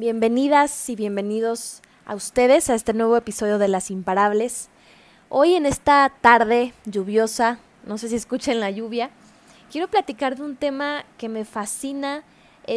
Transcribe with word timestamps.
Bienvenidas 0.00 0.88
y 0.88 0.96
bienvenidos 0.96 1.82
a 2.06 2.14
ustedes 2.14 2.70
a 2.70 2.74
este 2.74 2.94
nuevo 2.94 3.18
episodio 3.18 3.58
de 3.58 3.68
Las 3.68 3.90
Imparables. 3.90 4.70
Hoy 5.28 5.52
en 5.52 5.66
esta 5.66 6.10
tarde 6.22 6.72
lluviosa, 6.86 7.58
no 7.84 7.98
sé 7.98 8.08
si 8.08 8.16
escuchen 8.16 8.60
la 8.60 8.70
lluvia, 8.70 9.10
quiero 9.70 9.88
platicar 9.88 10.36
de 10.36 10.42
un 10.42 10.56
tema 10.56 11.04
que 11.18 11.28
me 11.28 11.44
fascina, 11.44 12.22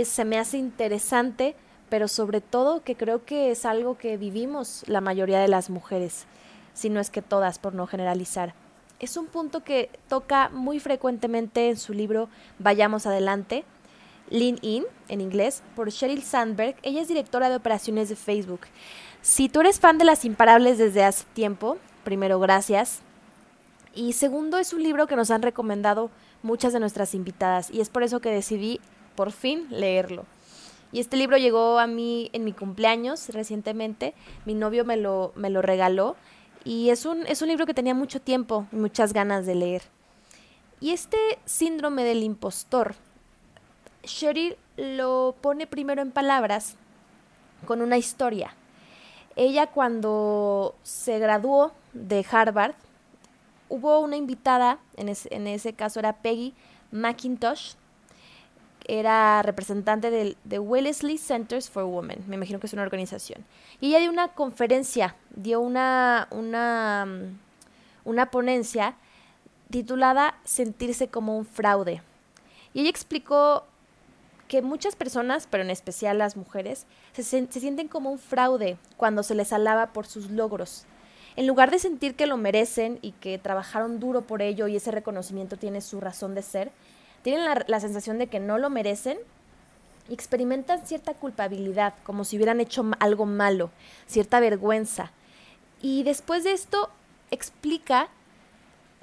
se 0.03 0.25
me 0.25 0.37
hace 0.37 0.57
interesante, 0.57 1.55
pero 1.87 2.09
sobre 2.09 2.41
todo 2.41 2.83
que 2.83 2.97
creo 2.97 3.23
que 3.23 3.51
es 3.51 3.63
algo 3.63 3.97
que 3.97 4.17
vivimos 4.17 4.83
la 4.87 4.99
mayoría 4.99 5.39
de 5.39 5.47
las 5.47 5.69
mujeres, 5.69 6.25
si 6.73 6.89
no 6.89 6.99
es 6.99 7.09
que 7.09 7.21
todas, 7.21 7.57
por 7.57 7.73
no 7.73 7.87
generalizar. 7.87 8.53
Es 8.99 9.15
un 9.15 9.27
punto 9.27 9.63
que 9.63 9.89
toca 10.09 10.49
muy 10.49 10.81
frecuentemente 10.81 11.69
en 11.69 11.77
su 11.77 11.93
libro 11.93 12.27
Vayamos 12.59 13.05
Adelante, 13.05 13.63
Lean 14.29 14.57
In, 14.61 14.85
en 15.09 15.21
inglés, 15.21 15.63
por 15.75 15.89
Sheryl 15.89 16.23
Sandberg. 16.23 16.75
Ella 16.83 17.01
es 17.01 17.07
directora 17.07 17.49
de 17.49 17.55
operaciones 17.55 18.09
de 18.09 18.15
Facebook. 18.15 18.61
Si 19.21 19.49
tú 19.49 19.61
eres 19.61 19.79
fan 19.79 19.97
de 19.97 20.05
Las 20.05 20.25
Imparables 20.25 20.77
desde 20.77 21.03
hace 21.03 21.25
tiempo, 21.33 21.77
primero, 22.03 22.39
gracias. 22.39 23.01
Y 23.95 24.13
segundo, 24.13 24.57
es 24.57 24.73
un 24.73 24.83
libro 24.83 25.07
que 25.07 25.15
nos 25.15 25.31
han 25.31 25.41
recomendado 25.41 26.09
muchas 26.41 26.73
de 26.73 26.79
nuestras 26.79 27.13
invitadas 27.13 27.69
y 27.71 27.79
es 27.79 27.89
por 27.89 28.03
eso 28.03 28.19
que 28.19 28.29
decidí 28.29 28.81
por 29.15 29.31
fin 29.31 29.67
leerlo. 29.69 30.25
Y 30.91 30.99
este 30.99 31.17
libro 31.17 31.37
llegó 31.37 31.79
a 31.79 31.87
mí 31.87 32.29
en 32.33 32.43
mi 32.43 32.53
cumpleaños 32.53 33.29
recientemente. 33.29 34.13
Mi 34.45 34.53
novio 34.53 34.85
me 34.85 34.97
lo, 34.97 35.31
me 35.35 35.49
lo 35.49 35.61
regaló 35.61 36.15
y 36.63 36.89
es 36.89 37.05
un, 37.05 37.25
es 37.25 37.41
un 37.41 37.47
libro 37.47 37.65
que 37.65 37.73
tenía 37.73 37.95
mucho 37.95 38.21
tiempo 38.21 38.67
y 38.71 38.75
muchas 38.75 39.13
ganas 39.13 39.45
de 39.45 39.55
leer. 39.55 39.83
Y 40.79 40.91
este 40.91 41.17
síndrome 41.45 42.03
del 42.03 42.23
impostor 42.23 42.95
Cheryl 44.03 44.57
lo 44.77 45.35
pone 45.41 45.67
primero 45.67 46.01
en 46.01 46.11
palabras 46.11 46.75
con 47.65 47.81
una 47.81 47.97
historia. 47.97 48.55
Ella 49.35 49.67
cuando 49.67 50.75
se 50.83 51.19
graduó 51.19 51.71
de 51.93 52.25
Harvard, 52.29 52.75
hubo 53.69 53.99
una 53.99 54.15
invitada, 54.15 54.79
en, 54.97 55.09
ese 55.47 55.73
caso 55.73 55.99
era 55.99 56.17
Peggy 56.17 56.53
McIntosh, 56.91 57.73
era 58.85 59.41
representante 59.41 60.35
de 60.43 60.59
Wellesley 60.59 61.17
Centers 61.17 61.69
for 61.69 61.85
Women, 61.85 62.23
me 62.27 62.35
imagino 62.35 62.59
que 62.59 62.67
es 62.67 62.73
una 62.73 62.83
organización. 62.83 63.43
Y 63.79 63.89
ella 63.89 63.99
dio 63.99 64.11
una 64.11 64.27
conferencia, 64.29 65.15
dio 65.35 65.61
una, 65.61 66.27
una, 66.31 67.07
una 68.03 68.29
ponencia 68.29 68.95
titulada 69.71 70.37
Sentirse 70.43 71.07
como 71.07 71.37
un 71.37 71.45
fraude. 71.45 72.03
Y 72.73 72.81
ella 72.81 72.89
explicó 72.89 73.65
que 74.53 74.61
muchas 74.61 74.95
personas, 74.95 75.47
pero 75.49 75.63
en 75.63 75.71
especial 75.71 76.19
las 76.19 76.37
mujeres, 76.37 76.85
se, 77.13 77.23
sienten 77.23 77.87
como 77.87 78.11
un 78.11 78.19
fraude 78.19 78.77
cuando 78.97 79.23
se 79.23 79.33
les 79.33 79.51
alaba 79.51 79.93
por 79.93 80.05
sus 80.05 80.29
logros. 80.29 80.85
En 81.35 81.47
lugar 81.47 81.71
de 81.71 81.79
sentir 81.79 82.13
que 82.13 82.27
lo 82.27 82.37
merecen 82.37 82.99
y 83.01 83.13
que 83.13 83.39
trabajaron 83.39 83.99
duro 83.99 84.27
por 84.27 84.43
ello 84.43 84.67
y 84.67 84.75
ese 84.75 84.91
reconocimiento 84.91 85.57
tiene 85.57 85.81
su 85.81 85.99
razón 85.99 86.35
de 86.35 86.43
ser, 86.43 86.71
tienen 87.23 87.45
la, 87.45 87.65
la 87.67 87.79
sensación 87.79 88.19
de 88.19 88.27
que 88.27 88.39
no 88.39 88.59
lo 88.59 88.69
merecen 88.69 89.17
y 90.07 90.13
experimentan 90.13 90.85
cierta 90.85 91.15
culpabilidad, 91.15 91.95
como 92.03 92.23
si 92.23 92.35
hubieran 92.35 92.61
hecho 92.61 92.85
algo 92.99 93.25
malo, 93.25 93.71
cierta 94.05 94.39
vergüenza. 94.39 95.13
Y 95.81 96.03
después 96.03 96.43
de 96.43 96.51
esto 96.51 96.91
explica 97.31 98.09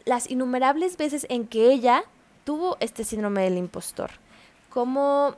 las 0.04 0.30
innumerables 0.30 0.96
veces 0.96 1.26
en 1.28 1.48
que 1.48 1.72
ella 1.72 2.04
tuvo 2.44 2.76
este 2.78 3.02
síndrome 3.02 3.42
del 3.42 3.58
impostor 3.58 4.12
como 4.70 5.34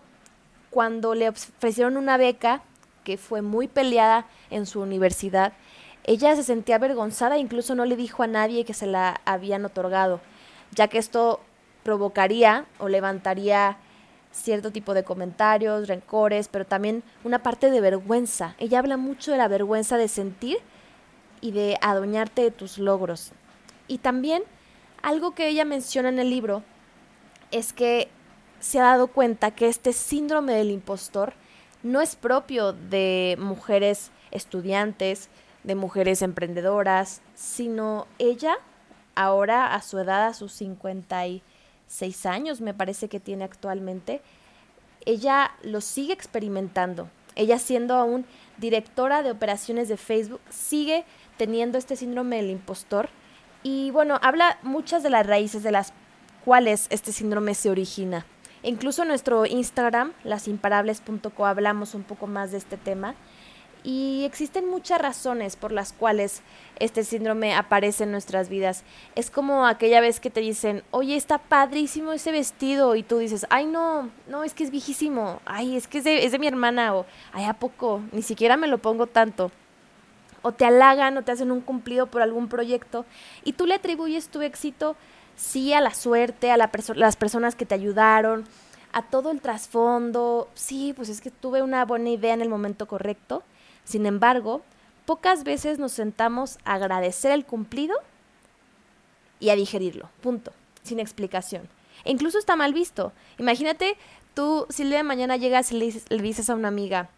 cuando 0.70 1.14
le 1.14 1.28
ofrecieron 1.28 1.96
una 1.96 2.16
beca 2.16 2.62
que 3.04 3.18
fue 3.18 3.42
muy 3.42 3.66
peleada 3.66 4.26
en 4.50 4.66
su 4.66 4.80
universidad, 4.80 5.52
ella 6.04 6.34
se 6.36 6.42
sentía 6.42 6.76
avergonzada 6.76 7.36
e 7.36 7.40
incluso 7.40 7.74
no 7.74 7.84
le 7.84 7.96
dijo 7.96 8.22
a 8.22 8.26
nadie 8.26 8.64
que 8.64 8.74
se 8.74 8.86
la 8.86 9.20
habían 9.24 9.64
otorgado, 9.64 10.20
ya 10.72 10.88
que 10.88 10.98
esto 10.98 11.40
provocaría 11.82 12.66
o 12.78 12.88
levantaría 12.88 13.76
cierto 14.32 14.70
tipo 14.70 14.94
de 14.94 15.04
comentarios, 15.04 15.88
rencores, 15.88 16.48
pero 16.48 16.64
también 16.64 17.02
una 17.22 17.42
parte 17.42 17.70
de 17.70 17.80
vergüenza. 17.80 18.54
Ella 18.58 18.78
habla 18.78 18.96
mucho 18.96 19.30
de 19.30 19.38
la 19.38 19.48
vergüenza 19.48 19.96
de 19.96 20.08
sentir 20.08 20.58
y 21.40 21.52
de 21.52 21.76
adueñarte 21.82 22.42
de 22.42 22.50
tus 22.50 22.78
logros. 22.78 23.32
Y 23.88 23.98
también 23.98 24.42
algo 25.02 25.34
que 25.34 25.48
ella 25.48 25.64
menciona 25.64 26.08
en 26.08 26.18
el 26.18 26.30
libro 26.30 26.62
es 27.50 27.72
que 27.72 28.08
se 28.62 28.78
ha 28.78 28.84
dado 28.84 29.08
cuenta 29.08 29.50
que 29.50 29.66
este 29.66 29.92
síndrome 29.92 30.52
del 30.52 30.70
impostor 30.70 31.34
no 31.82 32.00
es 32.00 32.14
propio 32.14 32.72
de 32.72 33.36
mujeres 33.40 34.12
estudiantes, 34.30 35.28
de 35.64 35.74
mujeres 35.74 36.22
emprendedoras, 36.22 37.22
sino 37.34 38.06
ella, 38.20 38.54
ahora 39.16 39.74
a 39.74 39.82
su 39.82 39.98
edad, 39.98 40.26
a 40.26 40.34
sus 40.34 40.52
56 40.52 42.26
años, 42.26 42.60
me 42.60 42.72
parece 42.72 43.08
que 43.08 43.18
tiene 43.18 43.42
actualmente, 43.42 44.22
ella 45.06 45.50
lo 45.64 45.80
sigue 45.80 46.12
experimentando. 46.12 47.10
Ella 47.34 47.58
siendo 47.58 47.96
aún 47.96 48.26
directora 48.58 49.24
de 49.24 49.32
operaciones 49.32 49.88
de 49.88 49.96
Facebook, 49.96 50.40
sigue 50.50 51.04
teniendo 51.36 51.78
este 51.78 51.96
síndrome 51.96 52.36
del 52.36 52.50
impostor. 52.50 53.08
Y 53.64 53.90
bueno, 53.90 54.20
habla 54.22 54.60
muchas 54.62 55.02
de 55.02 55.10
las 55.10 55.26
raíces 55.26 55.64
de 55.64 55.72
las 55.72 55.92
cuales 56.44 56.86
este 56.90 57.10
síndrome 57.10 57.54
se 57.54 57.68
origina. 57.68 58.24
Incluso 58.62 59.02
en 59.02 59.08
nuestro 59.08 59.44
Instagram, 59.44 60.12
lasimparables.co, 60.22 61.46
hablamos 61.46 61.94
un 61.94 62.04
poco 62.04 62.26
más 62.26 62.52
de 62.52 62.58
este 62.58 62.76
tema. 62.76 63.14
Y 63.84 64.22
existen 64.24 64.68
muchas 64.68 65.00
razones 65.00 65.56
por 65.56 65.72
las 65.72 65.92
cuales 65.92 66.42
este 66.78 67.02
síndrome 67.02 67.54
aparece 67.54 68.04
en 68.04 68.12
nuestras 68.12 68.48
vidas. 68.48 68.84
Es 69.16 69.28
como 69.28 69.66
aquella 69.66 70.00
vez 70.00 70.20
que 70.20 70.30
te 70.30 70.40
dicen, 70.40 70.84
oye, 70.92 71.16
está 71.16 71.38
padrísimo 71.38 72.12
ese 72.12 72.30
vestido. 72.30 72.94
Y 72.94 73.02
tú 73.02 73.18
dices, 73.18 73.44
ay, 73.50 73.66
no, 73.66 74.08
no, 74.28 74.44
es 74.44 74.54
que 74.54 74.62
es 74.62 74.70
viejísimo. 74.70 75.40
Ay, 75.44 75.76
es 75.76 75.88
que 75.88 75.98
es 75.98 76.04
de, 76.04 76.24
es 76.24 76.30
de 76.30 76.38
mi 76.38 76.46
hermana. 76.46 76.94
O, 76.94 77.06
ay, 77.32 77.46
¿a 77.46 77.54
poco? 77.54 78.00
Ni 78.12 78.22
siquiera 78.22 78.56
me 78.56 78.68
lo 78.68 78.78
pongo 78.78 79.08
tanto. 79.08 79.50
O 80.42 80.52
te 80.52 80.64
halagan 80.64 81.16
o 81.16 81.22
te 81.22 81.32
hacen 81.32 81.50
un 81.50 81.60
cumplido 81.60 82.06
por 82.06 82.22
algún 82.22 82.48
proyecto. 82.48 83.04
Y 83.42 83.54
tú 83.54 83.66
le 83.66 83.74
atribuyes 83.74 84.28
tu 84.28 84.42
éxito 84.42 84.94
sí 85.36 85.72
a 85.72 85.80
la 85.80 85.94
suerte, 85.94 86.50
a 86.50 86.56
la 86.56 86.70
las 86.94 87.16
personas 87.16 87.54
que 87.54 87.66
te 87.66 87.74
ayudaron, 87.74 88.44
a 88.92 89.02
todo 89.02 89.30
el 89.30 89.40
trasfondo, 89.40 90.48
sí, 90.54 90.92
pues 90.94 91.08
es 91.08 91.20
que 91.20 91.30
tuve 91.30 91.62
una 91.62 91.84
buena 91.84 92.10
idea 92.10 92.34
en 92.34 92.42
el 92.42 92.48
momento 92.48 92.86
correcto. 92.86 93.42
Sin 93.84 94.06
embargo, 94.06 94.62
pocas 95.06 95.44
veces 95.44 95.78
nos 95.78 95.92
sentamos 95.92 96.58
a 96.64 96.74
agradecer 96.74 97.32
el 97.32 97.44
cumplido 97.44 97.96
y 99.40 99.50
a 99.50 99.56
digerirlo, 99.56 100.08
punto, 100.20 100.52
sin 100.82 101.00
explicación. 101.00 101.68
E 102.04 102.12
incluso 102.12 102.38
está 102.38 102.54
mal 102.54 102.74
visto. 102.74 103.12
Imagínate, 103.38 103.96
tú, 104.34 104.66
si 104.68 104.82
el 104.82 104.90
día 104.90 105.02
mañana 105.02 105.36
llegas 105.36 105.72
y 105.72 105.78
le 105.78 105.86
dices, 105.86 106.04
le 106.08 106.22
dices 106.22 106.50
a 106.50 106.54
una 106.54 106.68
amiga, 106.68 107.08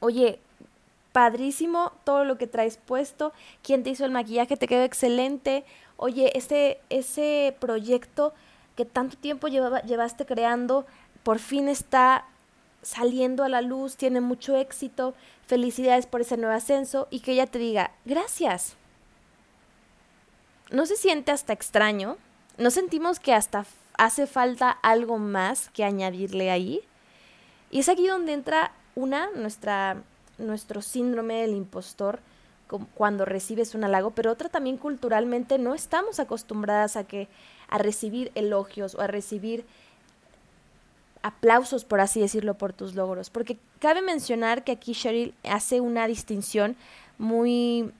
oye, 0.00 0.40
padrísimo 1.12 1.92
todo 2.04 2.24
lo 2.24 2.36
que 2.38 2.46
traes 2.46 2.78
puesto, 2.78 3.32
quién 3.62 3.82
te 3.82 3.90
hizo 3.90 4.04
el 4.04 4.10
maquillaje, 4.10 4.56
te 4.56 4.68
quedó 4.68 4.82
excelente, 4.82 5.64
oye, 6.00 6.36
ese, 6.36 6.80
ese 6.88 7.54
proyecto 7.60 8.32
que 8.74 8.84
tanto 8.84 9.16
tiempo 9.18 9.48
llevaba, 9.48 9.82
llevaste 9.82 10.24
creando, 10.24 10.86
por 11.22 11.38
fin 11.38 11.68
está 11.68 12.24
saliendo 12.82 13.44
a 13.44 13.50
la 13.50 13.60
luz, 13.60 13.96
tiene 13.96 14.22
mucho 14.22 14.56
éxito, 14.56 15.14
felicidades 15.46 16.06
por 16.06 16.22
ese 16.22 16.38
nuevo 16.38 16.54
ascenso 16.54 17.06
y 17.10 17.20
que 17.20 17.32
ella 17.32 17.46
te 17.46 17.58
diga, 17.58 17.90
gracias. 18.06 18.76
¿No 20.70 20.86
se 20.86 20.96
siente 20.96 21.32
hasta 21.32 21.52
extraño? 21.52 22.16
¿No 22.56 22.70
sentimos 22.70 23.20
que 23.20 23.34
hasta 23.34 23.66
hace 23.98 24.26
falta 24.26 24.70
algo 24.70 25.18
más 25.18 25.68
que 25.68 25.84
añadirle 25.84 26.50
ahí? 26.50 26.80
Y 27.70 27.80
es 27.80 27.90
aquí 27.90 28.06
donde 28.06 28.32
entra 28.32 28.72
una, 28.94 29.30
nuestra, 29.32 30.02
nuestro 30.38 30.80
síndrome 30.80 31.42
del 31.42 31.54
impostor, 31.54 32.20
cuando 32.94 33.24
recibes 33.24 33.74
un 33.74 33.84
halago, 33.84 34.10
pero 34.12 34.30
otra 34.30 34.48
también 34.48 34.76
culturalmente 34.76 35.58
no 35.58 35.74
estamos 35.74 36.20
acostumbradas 36.20 36.96
a 36.96 37.04
que 37.04 37.28
a 37.68 37.78
recibir 37.78 38.30
elogios 38.34 38.94
o 38.94 39.00
a 39.00 39.06
recibir 39.06 39.64
aplausos, 41.22 41.84
por 41.84 42.00
así 42.00 42.20
decirlo, 42.20 42.54
por 42.54 42.72
tus 42.72 42.94
logros. 42.94 43.30
Porque 43.30 43.58
cabe 43.78 44.02
mencionar 44.02 44.64
que 44.64 44.72
aquí 44.72 44.92
Cheryl 44.92 45.34
hace 45.44 45.80
una 45.80 46.06
distinción 46.06 46.76
muy, 47.18 47.92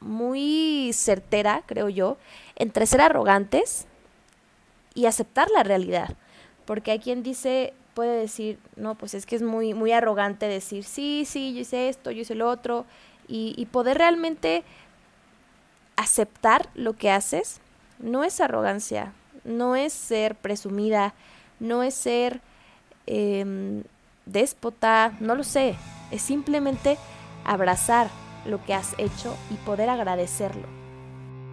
muy 0.00 0.90
certera, 0.92 1.62
creo 1.66 1.88
yo, 1.88 2.18
entre 2.56 2.86
ser 2.86 3.00
arrogantes 3.00 3.86
y 4.94 5.06
aceptar 5.06 5.50
la 5.50 5.62
realidad. 5.62 6.16
Porque 6.66 6.90
hay 6.90 6.98
quien 6.98 7.22
dice, 7.22 7.72
puede 7.94 8.20
decir, 8.20 8.58
no, 8.76 8.94
pues 8.94 9.14
es 9.14 9.26
que 9.26 9.36
es 9.36 9.42
muy, 9.42 9.74
muy 9.74 9.92
arrogante 9.92 10.46
decir, 10.46 10.84
sí, 10.84 11.24
sí, 11.26 11.54
yo 11.54 11.60
hice 11.60 11.88
esto, 11.88 12.10
yo 12.10 12.22
hice 12.22 12.34
lo 12.34 12.48
otro, 12.48 12.84
y, 13.28 13.54
y 13.56 13.66
poder 13.66 13.98
realmente 13.98 14.64
aceptar 15.96 16.68
lo 16.74 16.94
que 16.94 17.10
haces, 17.10 17.60
no 17.98 18.24
es 18.24 18.40
arrogancia, 18.40 19.12
no 19.44 19.76
es 19.76 19.92
ser 19.92 20.34
presumida, 20.36 21.14
no 21.60 21.82
es 21.82 21.94
ser 21.94 22.40
em, 23.06 23.82
déspota, 24.26 25.16
no 25.20 25.34
lo 25.34 25.42
sé, 25.42 25.74
es 26.10 26.22
simplemente 26.22 26.98
abrazar 27.44 28.08
lo 28.46 28.64
que 28.64 28.74
has 28.74 28.94
hecho 28.98 29.36
y 29.50 29.54
poder 29.54 29.88
agradecerlo. 29.88 30.77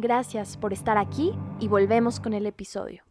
Gracias 0.00 0.56
por 0.56 0.72
estar 0.72 0.96
aquí 0.96 1.34
y 1.58 1.66
volvemos 1.66 2.20
con 2.20 2.32
el 2.32 2.46
episodio. 2.46 3.02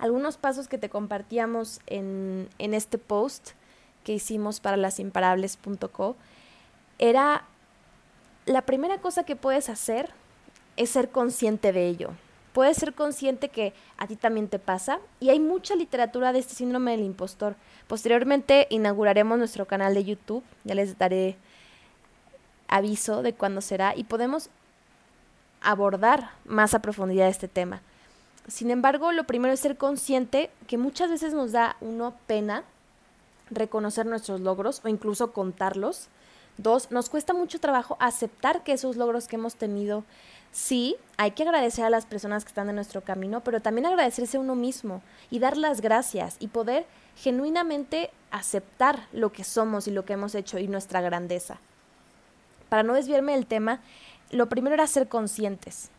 Algunos 0.00 0.36
pasos 0.36 0.66
que 0.66 0.76
te 0.76 0.88
compartíamos 0.88 1.78
en, 1.86 2.48
en 2.58 2.74
este 2.74 2.98
post 2.98 3.50
que 4.02 4.12
hicimos 4.12 4.58
para 4.58 4.76
lasimparables.co 4.76 6.16
era 6.98 7.44
la 8.46 8.62
primera 8.62 9.00
cosa 9.00 9.22
que 9.22 9.36
puedes 9.36 9.68
hacer 9.68 10.10
es 10.76 10.90
ser 10.90 11.10
consciente 11.10 11.70
de 11.70 11.86
ello. 11.86 12.10
Puedes 12.52 12.78
ser 12.78 12.94
consciente 12.94 13.48
que 13.48 13.72
a 13.96 14.08
ti 14.08 14.16
también 14.16 14.48
te 14.48 14.58
pasa 14.58 14.98
y 15.20 15.30
hay 15.30 15.38
mucha 15.38 15.76
literatura 15.76 16.32
de 16.32 16.40
este 16.40 16.54
síndrome 16.54 16.90
del 16.90 17.04
impostor. 17.04 17.54
Posteriormente 17.86 18.66
inauguraremos 18.70 19.38
nuestro 19.38 19.66
canal 19.66 19.94
de 19.94 20.02
YouTube, 20.02 20.42
ya 20.64 20.74
les 20.74 20.98
daré 20.98 21.36
aviso 22.66 23.22
de 23.22 23.34
cuándo 23.34 23.60
será 23.60 23.94
y 23.94 24.02
podemos 24.02 24.50
abordar 25.62 26.30
más 26.44 26.74
a 26.74 26.82
profundidad 26.82 27.28
este 27.28 27.48
tema. 27.48 27.80
Sin 28.48 28.70
embargo, 28.70 29.12
lo 29.12 29.24
primero 29.24 29.54
es 29.54 29.60
ser 29.60 29.76
consciente 29.76 30.50
que 30.66 30.78
muchas 30.78 31.10
veces 31.10 31.32
nos 31.32 31.52
da 31.52 31.76
uno 31.80 32.14
pena 32.26 32.64
reconocer 33.50 34.06
nuestros 34.06 34.40
logros 34.40 34.80
o 34.84 34.88
incluso 34.88 35.32
contarlos. 35.32 36.08
Dos, 36.58 36.90
nos 36.90 37.08
cuesta 37.08 37.32
mucho 37.32 37.60
trabajo 37.60 37.96
aceptar 38.00 38.62
que 38.62 38.72
esos 38.72 38.96
logros 38.96 39.26
que 39.26 39.36
hemos 39.36 39.54
tenido, 39.54 40.04
sí, 40.50 40.96
hay 41.16 41.30
que 41.30 41.44
agradecer 41.44 41.84
a 41.84 41.90
las 41.90 42.04
personas 42.04 42.44
que 42.44 42.48
están 42.48 42.68
en 42.68 42.74
nuestro 42.74 43.00
camino, 43.00 43.40
pero 43.40 43.60
también 43.60 43.86
agradecerse 43.86 44.36
a 44.36 44.40
uno 44.40 44.54
mismo 44.54 45.02
y 45.30 45.38
dar 45.38 45.56
las 45.56 45.80
gracias 45.80 46.36
y 46.40 46.48
poder 46.48 46.84
genuinamente 47.16 48.10
aceptar 48.30 49.06
lo 49.12 49.32
que 49.32 49.44
somos 49.44 49.86
y 49.86 49.92
lo 49.92 50.04
que 50.04 50.14
hemos 50.14 50.34
hecho 50.34 50.58
y 50.58 50.68
nuestra 50.68 51.00
grandeza. 51.00 51.58
Para 52.68 52.82
no 52.82 52.94
desviarme 52.94 53.32
del 53.32 53.46
tema, 53.46 53.80
lo 54.32 54.48
primero 54.48 54.74
era 54.74 54.86
ser 54.86 55.08
conscientes. 55.08 55.90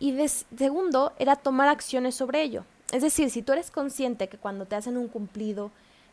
Y 0.00 0.16
segundo 0.56 1.12
era 1.18 1.36
tomar 1.36 1.68
acciones 1.68 2.14
sobre 2.14 2.42
ello. 2.42 2.64
Es 2.92 3.02
decir, 3.02 3.30
si 3.30 3.42
tú 3.42 3.52
eres 3.52 3.70
consciente 3.70 4.28
que 4.28 4.38
cuando 4.38 4.64
te 4.64 4.76
hacen 4.76 4.96
un 4.96 5.08
cumplido, 5.08 5.70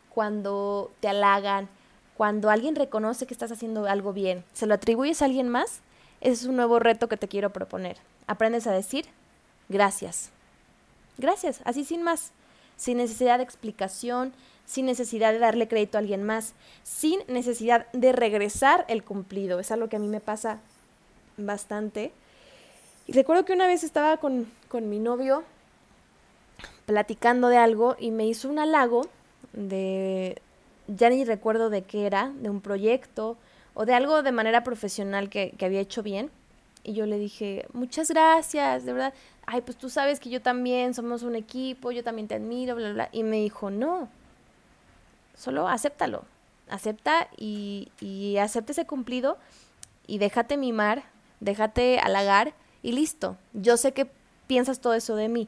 cuando 0.09 0.91
te 0.99 1.07
halagan, 1.07 1.69
cuando 2.17 2.49
alguien 2.49 2.75
reconoce 2.75 3.27
que 3.27 3.33
estás 3.33 3.51
haciendo 3.51 3.85
algo 3.85 4.11
bien, 4.11 4.43
se 4.53 4.65
lo 4.65 4.73
atribuyes 4.73 5.21
a 5.21 5.25
alguien 5.25 5.49
más, 5.49 5.81
ese 6.21 6.33
es 6.33 6.45
un 6.45 6.55
nuevo 6.55 6.79
reto 6.79 7.07
que 7.07 7.17
te 7.17 7.27
quiero 7.27 7.51
proponer. 7.51 7.97
Aprendes 8.27 8.67
a 8.67 8.71
decir 8.71 9.05
gracias. 9.69 10.31
Gracias, 11.17 11.61
así 11.63 11.85
sin 11.85 12.03
más, 12.03 12.31
sin 12.75 12.97
necesidad 12.97 13.37
de 13.37 13.43
explicación, 13.43 14.33
sin 14.65 14.85
necesidad 14.85 15.31
de 15.31 15.39
darle 15.39 15.67
crédito 15.67 15.97
a 15.97 15.99
alguien 15.99 16.23
más, 16.23 16.55
sin 16.83 17.19
necesidad 17.27 17.89
de 17.93 18.11
regresar 18.11 18.85
el 18.89 19.03
cumplido. 19.03 19.59
Es 19.59 19.71
algo 19.71 19.87
que 19.87 19.95
a 19.95 19.99
mí 19.99 20.07
me 20.07 20.19
pasa 20.19 20.59
bastante. 21.37 22.11
Y 23.07 23.13
recuerdo 23.13 23.45
que 23.45 23.53
una 23.53 23.67
vez 23.67 23.83
estaba 23.83 24.17
con, 24.17 24.51
con 24.67 24.89
mi 24.89 24.99
novio 24.99 25.43
platicando 26.85 27.49
de 27.49 27.57
algo 27.57 27.95
y 27.99 28.11
me 28.11 28.25
hizo 28.25 28.49
un 28.49 28.59
halago 28.59 29.07
de, 29.53 30.41
ya 30.87 31.09
ni 31.09 31.23
recuerdo 31.23 31.69
de 31.69 31.83
qué 31.83 32.05
era, 32.05 32.31
de 32.35 32.49
un 32.49 32.61
proyecto 32.61 33.37
o 33.73 33.85
de 33.85 33.93
algo 33.93 34.23
de 34.23 34.31
manera 34.31 34.63
profesional 34.63 35.29
que, 35.29 35.51
que 35.57 35.65
había 35.65 35.79
hecho 35.79 36.03
bien. 36.03 36.31
Y 36.83 36.93
yo 36.93 37.05
le 37.07 37.17
dije, 37.17 37.65
muchas 37.73 38.09
gracias, 38.09 38.85
de 38.85 38.93
verdad. 38.93 39.13
Ay, 39.47 39.61
pues 39.61 39.77
tú 39.77 39.89
sabes 39.89 40.19
que 40.19 40.29
yo 40.29 40.41
también 40.41 40.93
somos 40.93 41.23
un 41.23 41.35
equipo, 41.35 41.91
yo 41.91 42.03
también 42.03 42.27
te 42.27 42.35
admiro, 42.35 42.75
bla, 42.75 42.93
bla. 42.93 43.09
Y 43.11 43.23
me 43.23 43.37
dijo, 43.37 43.71
no, 43.71 44.07
solo 45.35 45.67
acéptalo. 45.67 46.23
Acepta 46.69 47.27
y, 47.37 47.91
y 47.99 48.37
acepta 48.37 48.71
ese 48.71 48.85
cumplido 48.85 49.37
y 50.07 50.17
déjate 50.19 50.57
mimar 50.57 51.03
déjate 51.39 51.99
halagar 51.99 52.53
y 52.81 52.91
listo. 52.91 53.37
Yo 53.53 53.77
sé 53.77 53.93
que 53.93 54.09
piensas 54.47 54.79
todo 54.79 54.93
eso 54.93 55.15
de 55.15 55.29
mí, 55.29 55.47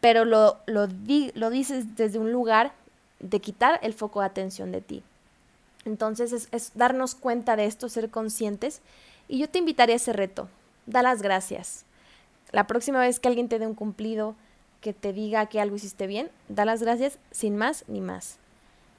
pero 0.00 0.24
lo, 0.24 0.58
lo, 0.66 0.88
lo 1.34 1.50
dices 1.50 1.96
desde 1.96 2.18
un 2.18 2.32
lugar 2.32 2.72
de 3.20 3.40
quitar 3.40 3.78
el 3.82 3.94
foco 3.94 4.20
de 4.20 4.26
atención 4.26 4.72
de 4.72 4.80
ti. 4.80 5.02
Entonces 5.84 6.32
es, 6.32 6.48
es, 6.52 6.72
darnos 6.74 7.14
cuenta 7.14 7.56
de 7.56 7.66
esto, 7.66 7.88
ser 7.88 8.10
conscientes. 8.10 8.80
Y 9.28 9.38
yo 9.38 9.48
te 9.48 9.58
invitaría 9.58 9.94
a 9.94 9.96
ese 9.96 10.12
reto. 10.12 10.48
Da 10.86 11.02
las 11.02 11.22
gracias. 11.22 11.84
La 12.50 12.66
próxima 12.66 13.00
vez 13.00 13.18
que 13.18 13.28
alguien 13.28 13.48
te 13.48 13.58
dé 13.58 13.66
un 13.66 13.74
cumplido, 13.74 14.34
que 14.80 14.92
te 14.92 15.12
diga 15.12 15.46
que 15.46 15.60
algo 15.60 15.76
hiciste 15.76 16.06
bien, 16.06 16.30
da 16.48 16.64
las 16.64 16.82
gracias 16.82 17.18
sin 17.30 17.56
más 17.56 17.84
ni 17.88 18.00
más. 18.00 18.38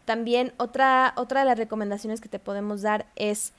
También 0.06 0.54
otra, 0.58 1.14
otra 1.16 1.42
de 1.42 1.46
las 1.46 1.58
recomendaciones 1.58 2.20
que 2.20 2.30
te 2.30 2.40
podemos 2.40 2.82
dar 2.82 3.06
es 3.16 3.54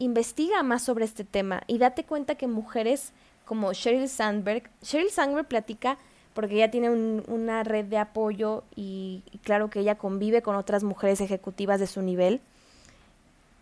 investiga 0.00 0.62
más 0.62 0.82
sobre 0.82 1.04
este 1.04 1.24
tema 1.24 1.62
y 1.66 1.76
date 1.78 2.04
cuenta 2.04 2.34
que 2.34 2.46
mujeres 2.46 3.12
como 3.44 3.72
Sheryl 3.72 4.08
Sandberg, 4.08 4.70
Sheryl 4.82 5.10
Sandberg 5.10 5.46
platica 5.46 5.98
porque 6.32 6.54
ella 6.54 6.70
tiene 6.70 6.88
una 6.88 7.64
red 7.64 7.84
de 7.84 7.98
apoyo 7.98 8.64
y, 8.74 9.22
claro 9.42 9.68
que 9.68 9.80
ella 9.80 9.96
convive 9.96 10.40
con 10.40 10.56
otras 10.56 10.84
mujeres 10.84 11.20
ejecutivas 11.20 11.80
de 11.80 11.86
su 11.86 12.00
nivel 12.00 12.40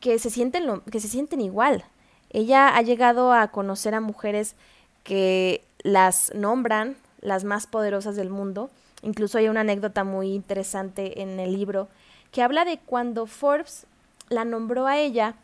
que 0.00 0.18
se 0.21 0.30
sienten 0.30 0.80
que 0.92 1.00
se 1.00 1.09
sienten 1.09 1.40
igual. 1.40 1.85
Ella 2.30 2.68
ha 2.68 2.83
llegado 2.83 3.33
a 3.33 3.49
conocer 3.49 3.95
a 3.95 4.00
mujeres 4.00 4.54
que 5.02 5.64
las 5.83 6.33
nombran 6.35 6.97
las 7.21 7.42
más 7.42 7.66
poderosas 7.66 8.14
del 8.14 8.30
mundo. 8.30 8.71
Incluso 9.02 9.38
hay 9.38 9.49
una 9.49 9.62
anécdota 9.62 10.04
muy 10.04 10.35
interesante 10.35 11.21
en 11.23 11.40
el 11.40 11.52
libro 11.52 11.88
que 12.30 12.42
habla 12.42 12.64
de 12.64 12.78
cuando 12.78 13.26
Forbes 13.26 13.87
la 14.28 14.45
nombró 14.45 14.87
a 14.87 14.99
ella 14.99 15.35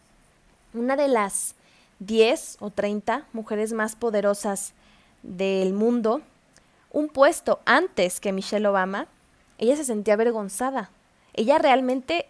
una 0.74 0.96
de 0.96 1.08
las 1.08 1.54
10 2.00 2.58
o 2.60 2.70
30 2.70 3.26
mujeres 3.32 3.72
más 3.72 3.96
poderosas 3.96 4.74
del 5.22 5.72
mundo, 5.72 6.20
un 6.90 7.08
puesto 7.08 7.60
antes 7.64 8.20
que 8.20 8.32
Michelle 8.32 8.66
Obama, 8.66 9.06
ella 9.58 9.76
se 9.76 9.84
sentía 9.84 10.14
avergonzada. 10.14 10.90
Ella 11.32 11.58
realmente 11.58 12.26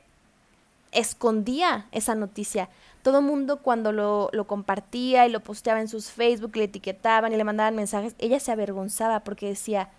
escondía 0.92 1.86
esa 1.92 2.14
noticia. 2.14 2.68
Todo 3.02 3.18
el 3.18 3.24
mundo 3.24 3.58
cuando 3.58 3.92
lo, 3.92 4.30
lo, 4.32 4.46
compartía 4.46 5.26
y 5.26 5.30
lo 5.30 5.40
posteaba 5.40 5.80
en 5.80 5.88
sus 5.88 6.10
Facebook, 6.10 6.56
le 6.56 6.64
etiquetaban 6.64 7.32
y 7.32 7.36
le 7.36 7.44
mandaban 7.44 7.74
mensajes, 7.74 8.14
ella 8.18 8.40
se 8.40 8.52
avergonzaba 8.52 9.20
porque 9.20 9.48
decía, 9.48 9.90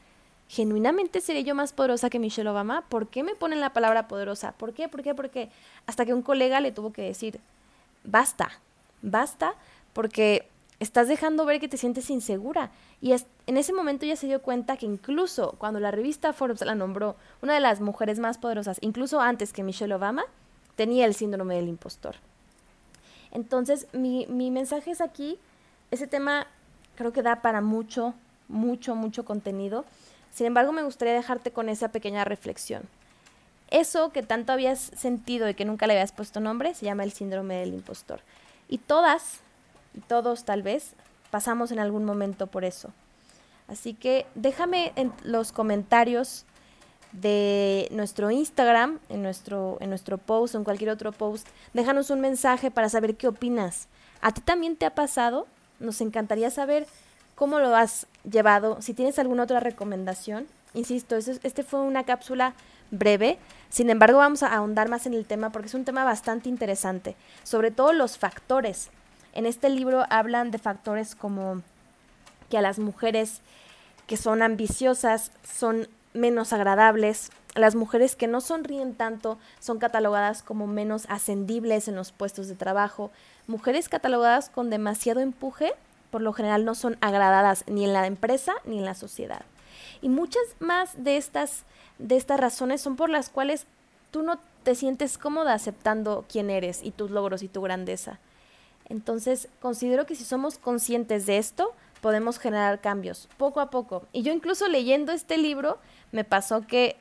¿genuinamente 0.48 1.22
seré 1.22 1.44
yo 1.44 1.54
más 1.54 1.74
poderosa 1.74 2.10
que 2.10 2.18
Michelle 2.18 2.50
Obama? 2.50 2.86
¿Por 2.90 3.08
qué 3.08 3.24
me 3.24 3.36
ponen 3.36 3.60
la 3.60 3.74
palabra 3.74 4.08
poderosa? 4.08 4.54
¿Por 4.54 4.74
qué? 4.74 4.88
¿Por 4.88 5.04
qué? 5.04 5.14
¿Por 5.14 5.30
qué? 5.30 5.50
Hasta 5.86 6.06
que 6.06 6.14
un 6.14 6.22
colega 6.22 6.60
le 6.62 6.72
tuvo 6.72 6.92
que 6.92 7.04
decir, 7.04 7.40
basta, 8.06 8.52
basta, 9.02 9.56
porque 9.94 10.48
estás 10.80 11.08
dejando 11.08 11.46
ver 11.46 11.60
que 11.60 11.68
te 11.68 11.78
sientes 11.78 12.10
insegura. 12.10 12.72
Y 13.02 13.14
en 13.48 13.58
ese 13.58 13.74
momento 13.74 14.06
ella 14.06 14.16
se 14.16 14.28
dio 14.28 14.42
cuenta 14.42 14.78
que 14.78 14.86
incluso 14.86 15.56
cuando 15.58 15.80
la 15.80 15.92
revista 15.92 16.34
Forbes 16.34 16.62
la 16.62 16.76
nombró 16.76 17.16
una 17.42 17.54
de 17.54 17.60
las 17.60 17.82
mujeres 17.82 18.20
más 18.20 18.38
poderosas, 18.38 18.78
incluso 18.82 19.22
antes 19.22 19.54
que 19.54 19.64
Michelle 19.64 19.94
Obama, 19.94 20.24
tenía 20.76 21.06
el 21.06 21.14
síndrome 21.14 21.56
del 21.56 21.70
impostor. 21.70 22.16
Entonces, 23.32 23.88
mi, 23.94 24.26
mi 24.28 24.52
mensaje 24.52 24.92
es 24.92 25.02
aquí, 25.02 25.38
ese 25.92 26.08
tema 26.08 26.48
creo 26.96 27.12
que 27.12 27.22
da 27.22 27.42
para 27.42 27.62
mucho, 27.62 28.14
mucho, 28.48 28.96
mucho 28.96 29.26
contenido. 29.26 29.86
Sin 30.32 30.48
embargo, 30.48 30.72
me 30.72 30.84
gustaría 30.84 31.14
dejarte 31.14 31.52
con 31.52 31.70
esa 31.70 31.90
pequeña 31.90 32.26
reflexión. 32.26 32.84
Eso 33.70 34.10
que 34.12 34.24
tanto 34.24 34.54
habías 34.54 34.80
sentido 34.80 35.50
y 35.50 35.54
que 35.54 35.66
nunca 35.66 35.88
le 35.88 35.94
habías 35.94 36.12
puesto 36.12 36.40
nombre 36.40 36.74
se 36.76 36.86
llama 36.86 37.04
el 37.04 37.12
síndrome 37.12 37.56
del 37.56 37.74
impostor. 37.74 38.22
Y 38.68 38.78
todas, 38.78 39.40
y 39.94 40.02
todos 40.02 40.46
tal 40.46 40.62
vez, 40.62 40.94
pasamos 41.32 41.72
en 41.72 41.80
algún 41.80 42.06
momento 42.06 42.48
por 42.48 42.64
eso. 42.64 42.92
Así 43.68 43.94
que 43.94 44.26
déjame 44.36 44.94
en 44.96 45.12
los 45.24 45.52
comentarios 45.52 46.46
de 47.12 47.88
nuestro 47.92 48.30
Instagram, 48.30 49.00
en 49.10 49.24
nuestro, 49.24 49.78
en 49.80 49.90
nuestro 49.90 50.18
post 50.18 50.56
o 50.56 50.58
en 50.58 50.64
cualquier 50.64 50.90
otro 50.90 51.12
post, 51.12 51.48
déjanos 51.74 52.10
un 52.10 52.20
mensaje 52.20 52.72
para 52.72 52.90
saber 52.90 53.16
qué 53.16 53.28
opinas. 53.28 53.88
¿A 54.22 54.32
ti 54.34 54.42
también 54.42 54.76
te 54.76 54.86
ha 54.86 54.94
pasado? 54.94 55.48
Nos 55.80 56.02
encantaría 56.02 56.50
saber 56.52 56.88
cómo 57.36 57.60
lo 57.60 57.76
has 57.76 58.08
llevado, 58.30 58.82
si 58.82 58.94
tienes 58.94 59.20
alguna 59.20 59.44
otra 59.44 59.60
recomendación. 59.60 60.48
Insisto, 60.74 61.16
este 61.16 61.64
fue 61.64 61.82
una 61.82 62.04
cápsula 62.04 62.54
breve, 62.92 63.38
sin 63.70 63.90
embargo 63.90 64.20
vamos 64.20 64.44
a 64.44 64.54
ahondar 64.54 64.90
más 64.90 65.06
en 65.06 65.14
el 65.14 65.26
tema 65.26 65.52
porque 65.52 65.68
es 65.68 65.74
un 65.74 65.86
tema 65.86 66.04
bastante 66.04 66.50
interesante, 66.50 67.16
sobre 67.44 67.72
todo 67.72 67.94
los 67.94 68.18
factores. 68.18 68.90
En 69.34 69.46
este 69.46 69.70
libro 69.70 70.06
hablan 70.10 70.52
de 70.52 70.58
factores 70.58 71.16
como 71.16 71.62
que 72.50 72.58
a 72.58 72.62
las 72.62 72.80
mujeres 72.80 73.42
que 74.08 74.18
son 74.18 74.42
ambiciosas 74.42 75.32
son 75.44 75.88
menos 76.14 76.54
agradables, 76.54 77.32
las 77.56 77.76
mujeres 77.76 78.16
que 78.16 78.28
no 78.28 78.42
sonríen 78.42 78.96
tanto 78.96 79.38
son 79.60 79.80
catalogadas 79.80 80.44
como 80.44 80.68
menos 80.68 81.06
ascendibles 81.10 81.88
en 81.88 81.96
los 81.96 82.12
puestos 82.12 82.48
de 82.48 82.56
trabajo, 82.56 83.12
mujeres 83.48 83.90
catalogadas 83.90 84.50
con 84.50 84.70
demasiado 84.70 85.22
empuje 85.22 85.74
por 86.16 86.22
lo 86.22 86.32
general 86.32 86.64
no 86.64 86.76
son 86.76 86.96
agradadas 87.02 87.66
ni 87.68 87.84
en 87.84 87.92
la 87.92 88.08
empresa 88.08 88.54
ni 88.64 88.78
en 88.78 88.86
la 88.86 88.96
sociedad. 88.96 89.42
Y 90.02 90.08
muchas 90.08 90.44
más 90.60 91.04
de 91.04 91.18
estas, 91.18 91.66
de 92.00 92.16
estas 92.16 92.40
razones 92.40 92.80
son 92.80 92.96
por 92.96 93.10
las 93.10 93.28
cuales 93.28 93.66
tú 94.12 94.24
no 94.24 94.40
te 94.64 94.76
sientes 94.76 95.18
cómoda 95.18 95.54
aceptando 95.54 96.24
quién 96.32 96.50
eres 96.50 96.82
y 96.82 96.92
tus 96.92 97.12
logros 97.12 97.44
y 97.44 97.50
tu 97.50 97.62
grandeza. 97.62 98.18
Entonces, 98.88 99.50
considero 99.60 100.06
que 100.06 100.16
si 100.16 100.24
somos 100.24 100.58
conscientes 100.58 101.26
de 101.26 101.38
esto, 101.38 101.74
podemos 102.00 102.40
generar 102.40 102.80
cambios 102.80 103.28
poco 103.36 103.60
a 103.60 103.70
poco. 103.70 104.08
Y 104.14 104.22
yo 104.22 104.32
incluso 104.32 104.70
leyendo 104.70 105.12
este 105.12 105.38
libro, 105.38 105.80
me 106.14 106.24
pasó 106.24 106.66
que 106.66 106.96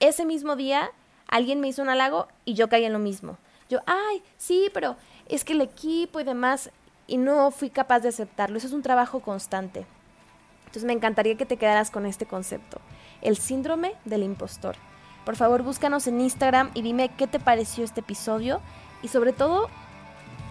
ese 0.00 0.24
mismo 0.24 0.56
día 0.56 0.90
alguien 1.28 1.60
me 1.60 1.68
hizo 1.68 1.82
un 1.82 1.88
halago 1.88 2.26
y 2.44 2.54
yo 2.54 2.68
caí 2.68 2.84
en 2.84 2.94
lo 2.94 2.98
mismo. 2.98 3.38
Yo, 3.70 3.78
ay, 3.86 4.24
sí, 4.38 4.70
pero 4.74 4.96
es 5.28 5.44
que 5.44 5.52
el 5.52 5.60
equipo 5.60 6.18
y 6.18 6.24
demás, 6.24 6.72
y 7.06 7.16
no 7.16 7.50
fui 7.50 7.70
capaz 7.70 8.00
de 8.00 8.08
aceptarlo. 8.08 8.58
Eso 8.58 8.66
es 8.66 8.72
un 8.72 8.82
trabajo 8.82 9.20
constante. 9.20 9.86
Entonces 10.66 10.84
me 10.84 10.92
encantaría 10.92 11.36
que 11.36 11.46
te 11.46 11.56
quedaras 11.56 11.90
con 11.90 12.06
este 12.06 12.26
concepto, 12.26 12.80
el 13.22 13.36
síndrome 13.36 13.94
del 14.04 14.22
impostor. 14.22 14.76
Por 15.24 15.36
favor, 15.36 15.62
búscanos 15.62 16.06
en 16.06 16.20
Instagram 16.20 16.70
y 16.74 16.82
dime 16.82 17.08
qué 17.08 17.26
te 17.26 17.40
pareció 17.40 17.84
este 17.84 18.00
episodio 18.00 18.60
y 19.02 19.08
sobre 19.08 19.32
todo, 19.32 19.68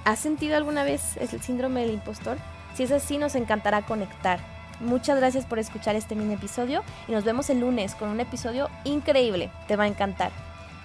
¿has 0.03 0.19
sentido 0.19 0.57
alguna 0.57 0.83
vez 0.83 1.17
el 1.17 1.41
síndrome 1.41 1.81
del 1.81 1.93
impostor? 1.93 2.37
Si 2.73 2.83
es 2.83 2.91
así, 2.91 3.17
nos 3.17 3.35
encantará 3.35 3.85
conectar. 3.85 4.39
Muchas 4.81 5.17
gracias 5.17 5.45
por 5.45 5.59
escuchar 5.59 5.95
este 5.95 6.15
mini 6.15 6.33
episodio 6.33 6.83
y 7.07 7.13
nos 7.13 7.23
vemos 7.23 7.49
el 7.49 7.61
lunes 7.61 7.95
con 7.95 8.09
un 8.09 8.19
episodio 8.19 8.69
increíble. 8.83 9.49
Te 9.67 9.77
va 9.77 9.85
a 9.85 9.87
encantar. 9.87 10.31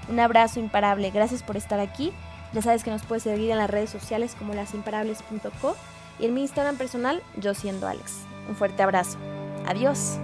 Un 0.08 0.20
abrazo 0.20 0.60
imparable. 0.60 1.10
Gracias 1.10 1.42
por 1.42 1.56
estar 1.56 1.80
aquí 1.80 2.12
ya 2.52 2.62
sabes 2.62 2.85
que 2.85 2.90
nos 2.90 3.02
puedes 3.02 3.23
seguir 3.23 3.50
en 3.50 3.59
las 3.59 3.71
redes 3.71 3.90
sociales 3.90 4.35
como 4.38 4.54
lasimparables.co 4.54 5.76
y 6.19 6.26
en 6.26 6.35
mi 6.35 6.42
Instagram 6.42 6.76
personal, 6.76 7.23
yo 7.37 7.54
siendo 7.54 7.88
Alex. 7.88 8.25
Un 8.49 8.57
fuerte 8.57 8.83
abrazo. 8.83 9.19
Adiós. 9.66 10.19